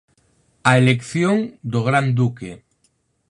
[0.69, 1.37] A elección
[1.71, 2.51] do Gran Duque